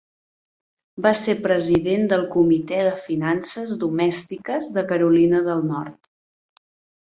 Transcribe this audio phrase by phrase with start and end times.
[1.05, 6.13] Va ser president del comitè de finances domèstiques de Carolina del Nord.